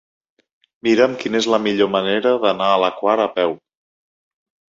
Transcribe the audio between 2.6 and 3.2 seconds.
a la Quar